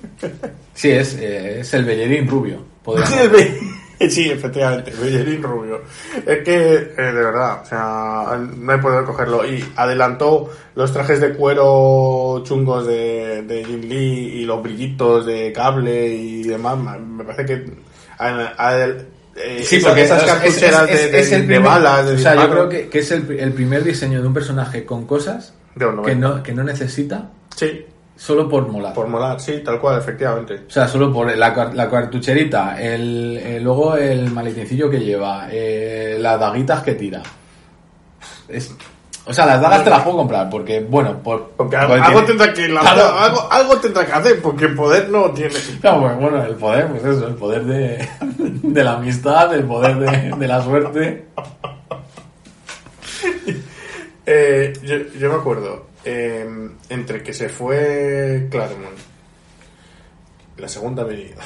[0.75, 2.65] sí, es, eh, es el bellerín rubio.
[2.83, 3.15] podríamos-
[4.11, 5.83] Sí, efectivamente, Bellerín Rubio.
[6.27, 9.45] Es que, eh, de verdad, o sea, no he podido cogerlo.
[9.49, 15.53] Y adelantó los trajes de cuero chungos de, de Jim Lee y los brillitos de
[15.53, 16.79] cable y demás.
[17.01, 17.73] Me parece que.
[18.19, 18.87] a- a-
[19.37, 22.69] eh, Sí, porque esas cartucheras de, de- de primer- balas, de o sea, yo creo
[22.69, 26.15] que, que es el, el primer diseño de un personaje con cosas que 90.
[26.15, 27.85] no, que no necesita Sí,
[28.17, 28.95] solo por molar.
[28.95, 30.63] por molar, sí, tal cual, efectivamente.
[30.67, 36.17] O sea, solo por la, la cartucherita, el, el- luego el maletincillo que lleva, eh,
[36.21, 37.23] las daguitas que tira.
[38.49, 38.75] Es,
[39.27, 42.53] o sea, las dagas te las puedo comprar porque, bueno, por, Porque porque algo, tendrá
[42.53, 43.19] que Claro.
[43.19, 45.55] algo, algo tendrá que hacer, porque poder no tiene.
[45.83, 48.07] No, pues, bueno, el poder, pues eso, el poder de,
[48.63, 51.25] de la amistad, el poder de, de la suerte.
[54.27, 56.47] Eh, yo, yo me acuerdo, eh,
[56.89, 58.97] entre que se fue Claremont,
[60.59, 61.43] la segunda avenida,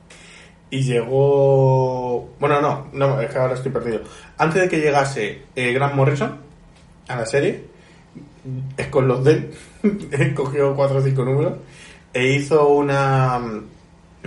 [0.70, 2.30] y llegó...
[2.38, 4.00] Bueno, no, no, es que ahora estoy perdido.
[4.36, 6.36] Antes de que llegase eh, Grant Morrison
[7.08, 7.64] a la serie,
[8.76, 9.50] es con los de
[10.34, 11.54] cogió cuatro o cinco números
[12.12, 13.40] e hizo una...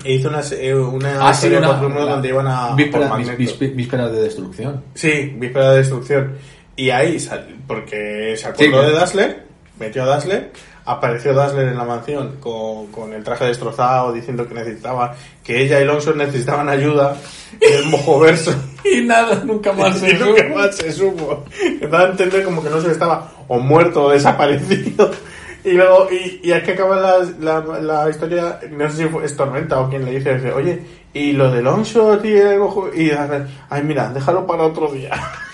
[0.04, 2.76] e hizo una, eh, una Ah, sí, serie de una- números donde iban a...
[2.76, 3.58] víspera- por vis- Magneto.
[3.60, 4.84] vis- vísperas de destrucción.
[4.96, 6.38] Sí, víspera de destrucción.
[6.76, 9.48] Y ahí, sal- porque se acordó Sí, de Dazzler,
[9.82, 10.52] metió a Dazzler,
[10.86, 15.82] apareció Dazzler en la mansión con, con el traje destrozado, diciendo que necesitaba, que ella
[15.82, 17.18] y Longshot necesitaban ayuda
[17.60, 18.54] en el mojoverso.
[18.84, 21.46] Y nada, nunca más y nunca más se supo.
[21.82, 25.12] Daba a entender como que no se estaba o muerto o desaparecido.
[25.64, 29.24] Y luego, y, y es que acaba la, la, la historia, no sé si fue,
[29.26, 30.82] es Tormenta o quien le dice, dice, oye,
[31.14, 35.12] y lo de Longshot y el mojo, y ay mira, déjalo para otro día.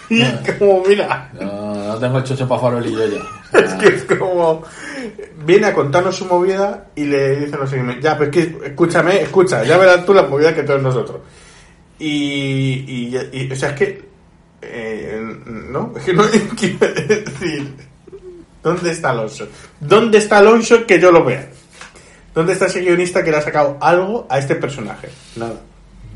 [0.10, 3.20] Y es como, mira, No, no tengo el chocho para farolillo ya.
[3.54, 4.64] es que es como,
[5.46, 9.22] viene a contarnos su movida y le dice no sé qué, ya, pues que, escúchame,
[9.22, 11.22] escucha, ya verás tú la movida que todos nosotros.
[12.00, 14.06] Y, y, y, o sea, es que,
[14.62, 16.24] eh, no, es que no
[16.58, 17.74] quiero decir,
[18.62, 19.48] ¿dónde está Alonso?
[19.80, 21.50] ¿Dónde está Alonso que yo lo vea?
[22.34, 25.10] ¿Dónde está ese guionista que le ha sacado algo a este personaje?
[25.38, 25.60] Nada.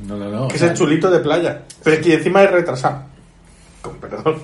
[0.05, 0.47] No, no, no.
[0.47, 1.63] Que es el chulito de playa.
[1.83, 3.03] Pero es que encima es retrasado.
[3.81, 4.37] Con perdón.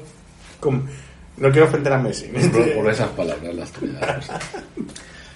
[0.59, 0.89] Con-
[1.37, 2.27] no quiero ofender a Messi.
[2.27, 4.29] por, por esas palabras las tuyas.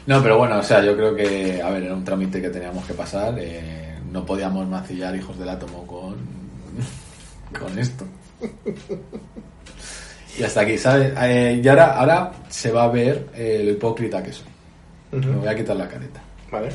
[0.07, 2.85] No, pero bueno, o sea, yo creo que, a ver, era un trámite que teníamos
[2.85, 3.35] que pasar.
[3.39, 6.17] eh, no podíamos mancillar hijos del átomo con,
[7.59, 8.05] con esto.
[10.37, 11.13] Y hasta aquí, ¿sabes?
[11.21, 14.47] Eh, y ahora, ahora se va a ver eh, lo hipócrita que soy.
[15.11, 16.21] Me voy a quitar la careta.
[16.51, 16.69] Vale.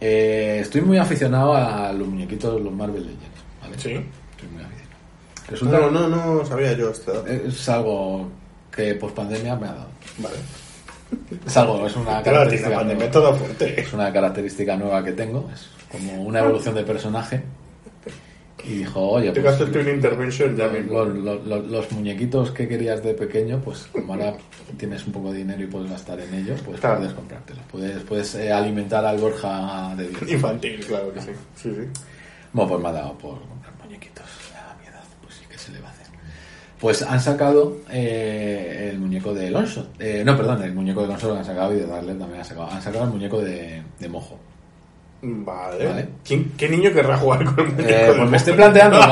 [0.00, 3.44] Eh, estoy muy aficionado a los muñequitos, los Marvel Legends.
[3.62, 3.78] ¿vale?
[3.78, 3.90] Sí.
[3.90, 4.73] Estoy muy aficionado.
[5.48, 7.26] Resulta No, no, no sabía yo esto.
[7.26, 8.28] es algo
[8.74, 9.88] que post pandemia me ha dado.
[10.18, 10.36] Vale.
[11.46, 13.80] Es algo, es una característica, la pandemia nueva, todo fuerte.
[13.80, 17.42] es una característica nueva que tengo, es como una evolución de personaje.
[18.66, 21.04] y dijo, oye, que pues, hacerte una intervention ya mismo.
[21.04, 24.34] los, los- los- muñequitos que querías de pequeño, pues como ahora
[24.78, 26.96] tienes un poco de dinero y puedes gastar en ello, pues Claro.
[26.96, 27.62] puedes comprártelos.
[27.70, 30.22] Puedes, puedes eh, alimentar al Borja de Dios.
[30.32, 31.30] Infantil, claro que sí.
[31.56, 32.00] Sí, sí.
[32.54, 35.72] Bueno, pues me ha dado por comprar muñequitos a mi edad, pues sí que se
[35.72, 36.04] le va a hacer.
[36.80, 40.00] Pues han sacado eh, el muñeco de Longshot.
[40.00, 42.44] Eh, no, perdón, el muñeco de Longshot lo han sacado y de Darle también han
[42.44, 42.68] sacado.
[42.70, 44.38] Han sacado el muñeco de, de Mojo.
[45.22, 45.86] Vale.
[45.86, 46.08] Vale.
[46.24, 48.98] ¿Quién- ¿Qué niño querrá jugar con el muñeco Eh, de pues me estoy planteando.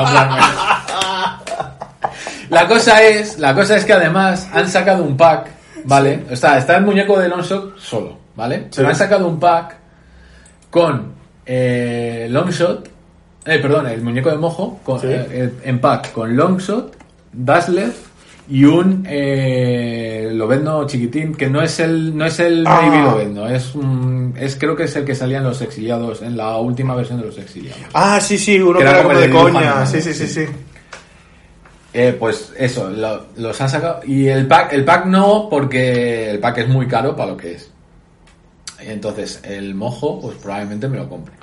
[2.49, 5.47] La cosa es, la cosa es que además han sacado un pack,
[5.85, 6.23] ¿vale?
[6.31, 8.67] O sea, está el muñeco de Longshot solo, ¿vale?
[8.75, 9.75] Pero han sacado un pack
[10.69, 11.13] con
[11.45, 12.89] eh, Longshot,
[13.45, 15.07] eh, perdón, el muñeco de mojo, con, Sí.
[15.07, 16.95] eh, eh, en pack con Longshot,
[17.31, 17.91] Dazzler
[18.49, 22.81] y un eh, Lobezno chiquitín, que no es el, no es el Ah.
[22.81, 26.35] Baby Lobezno, es un, es creo que es el que salía en los exiliados, en
[26.37, 27.81] la última versión de los exiliados.
[27.93, 29.85] Ah, sí, sí, uno Que que era como de coña.
[29.85, 30.45] Sí, sí, sí, sí.
[30.45, 30.51] sí.
[31.95, 33.99] Eh, pues eso, lo- los han sacado.
[34.05, 37.53] Y el pack, el pack no, porque el pack es muy caro para lo que
[37.53, 37.69] es.
[38.79, 41.33] Entonces, el mojo, pues probablemente me lo compre.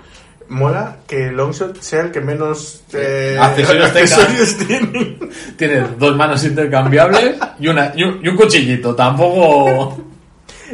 [0.51, 5.17] Mola que Longshot sea el que menos eh, Accesorios accesorios tiene.
[5.57, 8.97] Tiene dos manos intercambiables y, una, y, un, y un cuchillito.
[8.97, 10.03] Tampoco.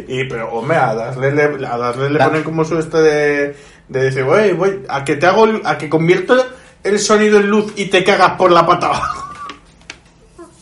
[0.09, 3.55] Y, pero, hombre, a Dazzler le, a Dazzler le ponen como su este de,
[3.89, 6.43] de decir, güey, voy, a que te hago, a que convierto
[6.83, 9.35] el sonido en luz y te cagas por la pata abajo.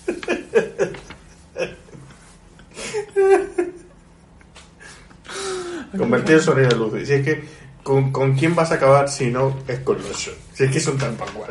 [5.97, 7.07] Convertir el sonido en luz.
[7.07, 7.45] Si es que,
[7.85, 10.99] ¿con, con quién vas a acabar si no es con los Si es que son
[10.99, 11.51] tan cual.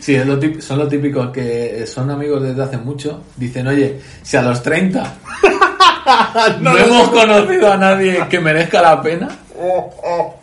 [0.00, 3.22] Sí, es lo tip- son los típicos que son amigos desde hace mucho.
[3.36, 5.14] Dicen, oye, si a los 30
[6.60, 10.34] no hemos conocido a nadie que merezca la pena, Oh, oh.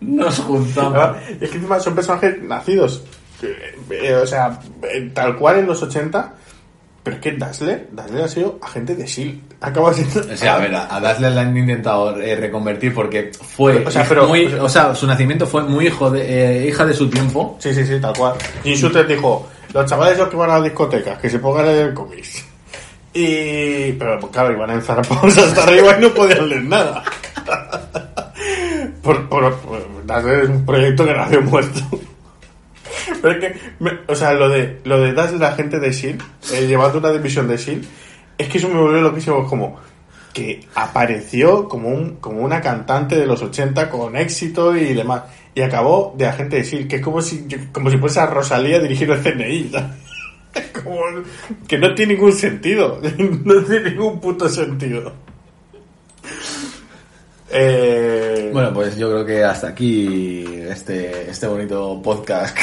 [0.00, 1.16] nos juntamos.
[1.40, 3.02] Y es que son personajes nacidos,
[3.42, 6.34] eh, eh, o sea, eh, tal cual en los 80,
[7.08, 9.40] pero es que Dazzler, Dazzler ha sido agente de S.H.I.E.L.D.
[9.60, 10.20] Acaba siendo...
[10.20, 14.04] O sea, a ver, a Dazzler la han intentado eh, reconvertir porque fue, O sea,
[14.08, 17.56] pero- muy, o sea, su nacimiento fue muy hijo de, eh, hija de su tiempo.
[17.60, 18.34] Sí, sí, sí, tal cual.
[18.62, 21.72] Jim Shooter dijo, los chavales esos que van a las discotecas, que se pongan a
[21.72, 22.44] leer cómics.
[23.14, 23.92] Y...
[23.92, 27.02] Pero pues, claro, iban a enzarpados hasta arriba y no podían leer nada.
[29.02, 31.80] por, por, por- Dazzler es un proyecto que nació muerto.
[33.22, 36.58] Pero es que, me- o sea, lo de, lo de Dazzler, la gente de S.H.I.E.L.D.,
[36.58, 37.88] eh, llevando una división de S.H.I.E.L.D.,
[38.38, 39.78] es que eso me volvió loquísimo, es como
[40.32, 45.22] que apareció como, un, como una cantante de los 80 con éxito y demás.
[45.54, 48.78] Y acabó de agente de S.H.I.E.L.D., que es como si, como si fuese a Rosalía
[48.78, 49.72] dirigiendo el CNI.
[50.82, 51.00] Como
[51.68, 53.00] que no tiene ningún sentido.
[53.44, 55.12] No tiene ningún puto sentido.
[57.50, 62.56] Eh, Bueno, pues yo creo que hasta aquí este, este bonito podcast.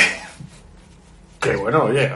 [1.51, 2.07] Que bueno, oye,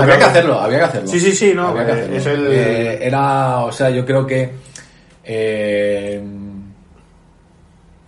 [0.00, 1.08] había que hacerlo, había que hacerlo.
[1.08, 2.16] Sí, sí, sí, no, Había que eh, hacerlo.
[2.16, 4.50] es el- Eh, era, o sea, yo creo que...
[5.24, 6.22] eh,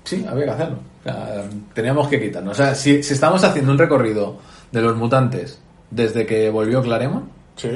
[0.04, 0.78] sí, había que hacerlo.
[1.00, 2.52] O sea, teníamos que quitarnos.
[2.59, 4.38] O sea, si, si estamos haciendo un recorrido
[4.70, 7.70] de los mutantes desde que volvió Claremont, Sí.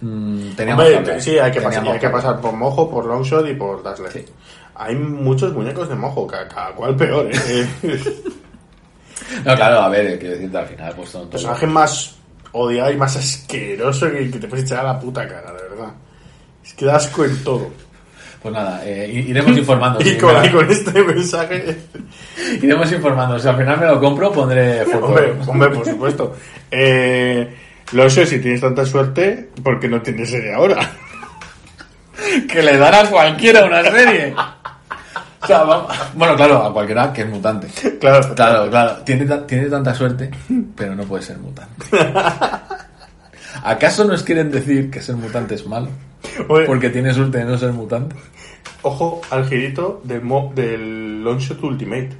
[0.00, 1.20] mm, teníamos Hombre, que hablar.
[1.20, 4.12] sí, hay que, pasar, Teníamos hay que pasar por Mojo, por Longshot y por Dazzler.
[4.12, 4.24] Sí.
[4.76, 7.66] Hay muchos muñecos de Mojo, ca- cada, cual peor, ¿eh?
[9.44, 12.16] No, claro, a ver, quiero decirte al final, pues son todos- personaje más
[12.54, 15.92] odiado y más asqueroso que, que te puedes echar a la puta cara, de verdad.
[16.64, 17.70] Es que da asco en todo.
[18.42, 20.00] Pues nada, eh, iremos informando.
[20.00, 21.76] Y con, y con este mensaje,
[22.62, 23.38] Iremos informando.
[23.38, 25.06] Si al final me lo compro, pondré foto.
[25.06, 26.36] hombre, hombre, por supuesto.
[26.70, 27.54] Eh,
[27.92, 30.76] lo sé, si tienes tanta suerte, porque no tienes serie ahora.
[32.48, 34.34] que le dan a cualquiera una serie.
[35.44, 37.68] O sea, vamos- bueno, claro, a cualquiera que es mutante.
[38.00, 38.96] Claro, Claro, claro.
[39.04, 40.30] Tiene, tiene tanta suerte,
[40.74, 41.86] pero no puede ser mutante.
[43.62, 45.88] ¿Acaso nos quieren decir que ser mutante es malo?
[46.48, 48.16] Oye, Porque tiene suerte de no ser mutante.
[48.82, 52.10] Ojo al girito del, mo- del Longshot Ultimate.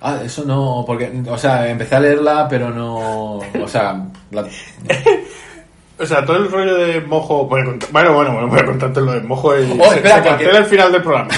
[0.00, 4.46] Ah, eso no, porque, o sea, empecé a leerla, pero no, o sea, la-
[5.98, 7.44] O sea, todo el rollo de mojo.
[7.44, 9.70] Bueno, bueno, bueno, voy a contarte lo de mojo y.
[9.78, 11.28] Oh, espera, se porque- cancela el final del programa.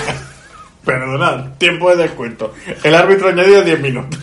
[0.85, 2.53] Perdonad, tiempo de descuento.
[2.83, 4.19] El árbitro añadido 10 minutos.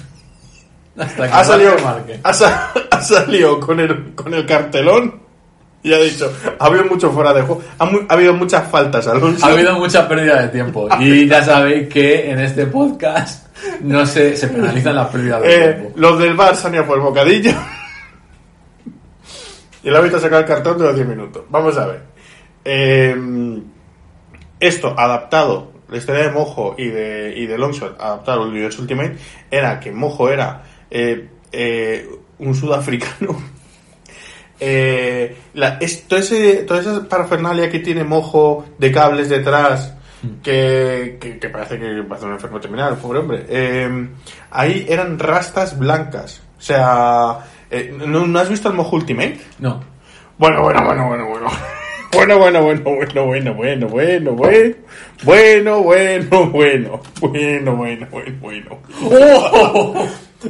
[0.98, 5.20] hasta que Ha salido, Marque ha, sa- ha salido con el, con el cartelón
[5.82, 7.62] y ha dicho: ha habido mucho fuera de juego.
[7.80, 9.46] Ha, habido muchas faltas, Alonso.
[9.46, 13.48] Ha habido mucha pérdida de tiempo y ya sabéis que en este podcast
[13.82, 15.92] no se, se penalizan las pérdidas de Eh, tiempo.
[15.96, 17.52] los del bar se han ido por el bocadillo.
[19.84, 21.44] y el árbitro ha sacado el cartón de los 10 minutos.
[21.50, 22.02] Vamos a ver.
[22.66, 23.16] Eh,
[24.60, 29.18] esto adaptado, la historia de Mojo y de, y de Longshot adaptado al universo Ultimate,
[29.50, 33.38] era que Mojo era eh, eh, un sudafricano.
[34.62, 39.96] Eh, la, es, todo ese, toda esa parafernalia que tiene mojo de cables detrás,
[40.44, 43.46] que, que, que parece que parece un enfermo terminal, pobre hombre.
[43.48, 44.10] Eh,
[44.52, 46.44] ahí eran rastas blancas.
[46.58, 47.40] O sea,
[47.72, 49.40] eh, ¿no, ¿no has visto el mojo Ultimate?
[49.60, 49.80] No.
[50.38, 51.48] Bueno, bueno, bueno, bueno, bueno.
[52.14, 54.36] Bueno, bueno, bueno, bueno, bueno, bueno, bueno, bueno,
[55.24, 58.78] bueno, bueno, bueno, bueno, bueno, bueno, bueno.
[59.04, 60.08] ¡Oh!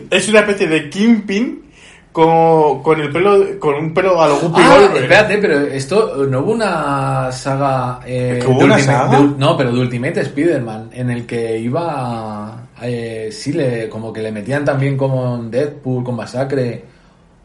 [0.10, 1.64] Es una especie de Kingpin
[2.12, 5.04] con, con el pelo, con un pelo a lo Guppy Ah, Goldberg.
[5.04, 8.00] espérate, pero esto no hubo una saga.
[8.06, 9.20] Eh, ¿Que hubo de una Ultimate- saga?
[9.20, 12.68] de- no, pero de Ultimate Spider-Man, en el que iba.
[12.82, 16.84] Eh, sí, le, como que le metían también como en Deadpool, con Masacre.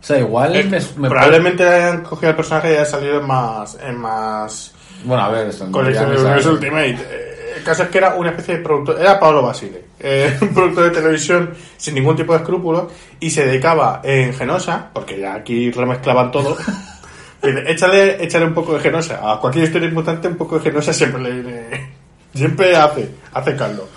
[0.04, 3.26] O sea, igual Eh, me, me- Probablemente hayan cogido el personaje y haya salido en
[3.26, 6.20] más, en más Bueno, a ver, me de sale.
[6.20, 6.90] Universe Ultimate.
[6.90, 10.52] Eh, El caso es que era una especie de productor, era Paolo Basile, eh, un
[10.52, 15.34] productor de televisión sin ningún tipo de escrúpulos y se dedicaba en Genosa, porque ya
[15.36, 16.54] aquí remezclaban todo.
[17.42, 19.20] dice, échale, échale un poco de Genosa.
[19.32, 21.94] A cualquier historia mutante, un poco de Genosa siempre le viene-
[22.34, 23.88] siempre hace, hace caldo.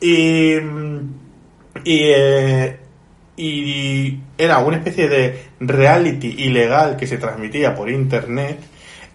[0.00, 2.80] Y, y, eh,
[3.38, 8.58] y era una especie de reality ilegal que se transmitía por internet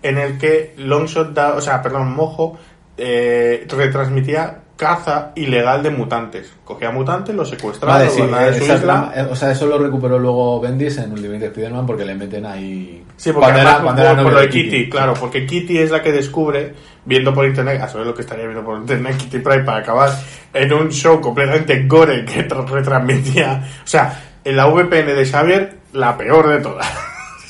[0.01, 2.57] en el que Longshot, da, o sea, perdón, Mojo
[2.97, 6.53] eh, retransmitía caza ilegal de mutantes.
[6.65, 9.11] Cogía mutantes, los secuestraba, Vale, los sí, en su isla.
[9.15, 13.03] la- o sea, eso lo recuperó luego Bendis en Ultimate Spider-Man porque le meten ahí.
[13.15, 15.91] Sí, porque además era- por, era por novio lo de Kitty, claro, porque Kitty es
[15.91, 16.73] la que descubre,
[17.05, 20.11] viendo por internet, a saber lo que estaría viendo por internet, Kitty Pryde para acabar
[20.53, 25.77] en un show completamente gore que tra- retransmitía, o sea, en la VPN de Xavier,
[25.93, 26.87] la peor de todas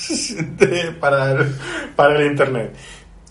[0.58, 1.56] de- para, el,
[1.96, 2.76] para el internet.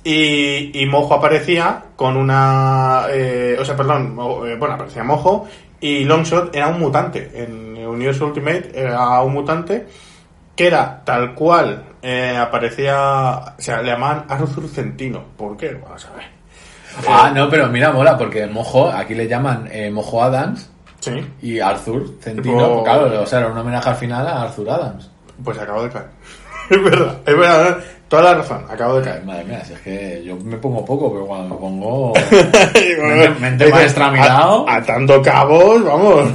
[0.05, 5.47] Y, y Mojo aparecía con una, eh, o sea, perdón, eh, bueno, aparecía Mojo
[5.81, 7.31] y Longshot era un mutante.
[7.35, 9.87] En el Universe Ultimate era un mutante
[10.57, 15.23] que era tal cual eh, aparecía, o sea, le llamaban Arthur Centino.
[15.37, 15.75] ¿Por qué?
[15.75, 16.25] Vamos a ver.
[17.09, 20.69] Ah, no, pero mira, mola, porque Mojo, aquí le llaman eh, Mojo Adams
[21.01, 22.59] Sí, y Arthur Centino.
[22.59, 25.11] Tipo- Claro, o sea, era un homenaje al final a Arthur Adams.
[25.43, 26.07] pues acabo de caer.
[26.73, 29.25] Es verdad, es verdad, toda la razón, acabo de caer.
[29.25, 32.13] Madre mía, si es que yo me pongo poco, pero cuando me pongo.
[32.75, 34.65] mente, mente maestra a mi lado.
[34.69, 36.31] Atando cabos, vamos.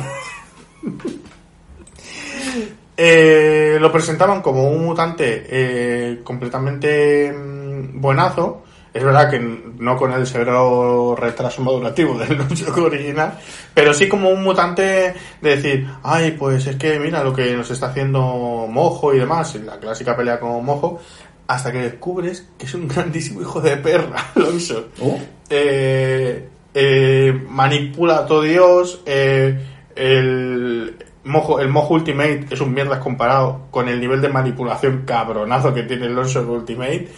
[3.00, 8.64] Eh, lo presentaban como un mutante eh, completamente mm, buenazo.
[8.98, 13.38] Es verdad que no con el severo retraso madurativo del juego original,
[13.72, 17.70] pero sí como un mutante de decir, ay, pues es que mira lo que nos
[17.70, 21.00] está haciendo Mojo y demás, en la clásica pelea con Mojo,
[21.46, 28.18] hasta que descubres que es un grandísimo hijo de perra, Alonso Oh, eh, eh, manipula
[28.18, 29.04] a todo Dios.
[29.06, 29.64] eh,
[29.96, 35.72] el, mojo, el Mojo Ultimate es un mierdas comparado con el nivel de manipulación cabronazo
[35.72, 37.10] que tiene el Lonsor Ultimate.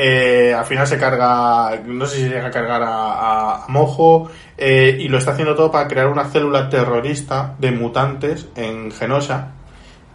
[0.00, 4.96] Eh, al final se carga, no sé si llega a cargar a, a Mojo, eh,
[5.00, 9.48] y lo está haciendo todo para crear una célula terrorista de mutantes en Genosha.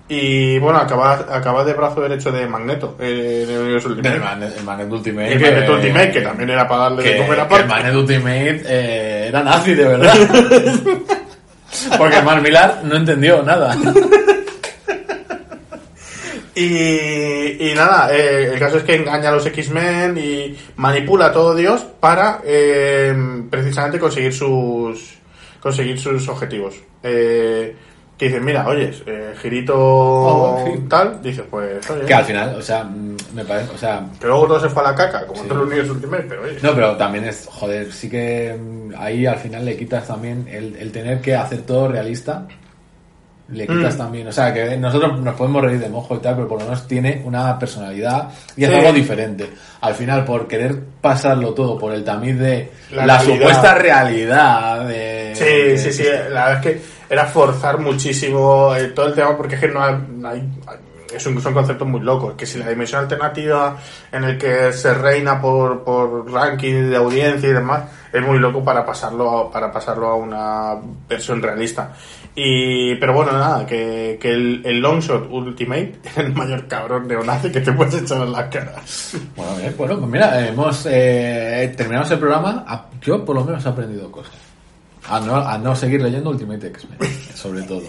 [0.08, 4.16] Y bueno, acaba, acaba de brazo derecho de Magneto eh, en el universo Ultimate.
[4.16, 5.34] el Manet Ultimate.
[5.34, 7.64] El Magneto Ultimate, que también era para darle de que, comer que aparte.
[7.64, 10.14] el Manet Ultimate eh, era nazi, de verdad.
[11.98, 13.76] Porque el Millar no entendió nada.
[16.56, 21.32] Y, y nada, eh, el caso es que engaña a los X-Men y manipula a
[21.32, 23.16] todo Dios para eh,
[23.50, 25.16] precisamente conseguir sus
[25.60, 26.76] conseguir sus objetivos.
[27.02, 27.76] Eh,
[28.18, 30.86] que dicen, mira, oye, eh, girito Oh, sí.
[30.88, 34.28] tal, dices, pues, oye, Que al final, o sea, mm, me parece, o sea, que
[34.28, 36.58] luego todo se fue a la caca, como en todo el universo Ultimate, pero oye.
[36.62, 40.76] No, pero también es, joder, sí que mm, ahí al final le quitas también el,
[40.76, 42.48] el tener que hacer todo realista.
[43.50, 43.98] Le quitas Mm.
[43.98, 46.66] también, o sea, que nosotros nos podemos reír de mojo y tal, pero por lo
[46.66, 48.76] menos tiene una personalidad y es Sí.
[48.76, 49.50] algo diferente.
[49.82, 55.34] Al final, por querer pasarlo todo por el tamiz de La supuesta realidad de.
[55.36, 56.04] Sí, sí, sí.
[56.32, 56.82] La verdad es que
[57.14, 60.50] era forzar muchísimo eh, todo el tema porque es que no hay, hay-
[61.14, 62.34] es un- son conceptos muy locos.
[62.36, 63.78] Que si la dimensión alternativa
[64.12, 68.64] en el que se reina por, por ranking de audiencia y demás es muy loco
[68.64, 70.76] para pasarlo a, para pasarlo a una
[71.08, 71.92] versión realista.
[72.36, 77.52] Y, pero bueno, nada, que, que el, el Longshot Ultimate es el mayor cabrón neonazi
[77.52, 78.82] que te puedes echar en la cara.
[79.36, 82.64] Bueno, bueno, pues mira, hemos eh, terminamos el programa.
[82.68, 84.34] a- Yo por lo menos he aprendido cosas.
[85.10, 86.98] A no, a no seguir leyendo Ultimate X-Men,
[87.36, 87.84] sobre todo.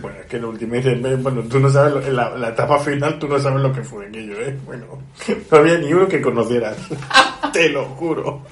[0.00, 2.78] Bueno, es que el Ultimate, eh, bueno, tú no sabes, lo- en la, la etapa
[2.78, 4.56] final tú no sabes lo que fue aquello, ¿eh?
[4.64, 4.86] Bueno,
[5.50, 6.76] no había ni uno que conocieras.
[7.52, 8.42] Te lo juro.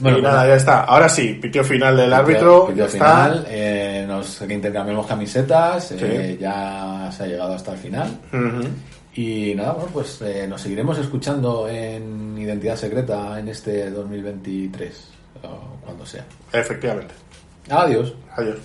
[0.00, 0.84] Bueno, y pues nada, ya está.
[0.84, 2.66] Ahora sí, pitio final del árbitro.
[2.66, 3.24] Vídeo ya está.
[3.24, 8.18] final, eh, nos que intercambiamos camisetas, eh, ya se ha llegado hasta el final.
[9.14, 15.08] Y nada, bueno, pues eh, nos seguiremos escuchando en Identidad Secreta en este 2023,
[15.42, 16.24] o cuando sea.
[16.52, 17.14] Efectivamente.
[17.70, 18.14] Adiós.
[18.36, 18.58] Adiós.